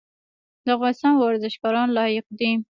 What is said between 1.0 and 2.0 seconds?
ورزشکاران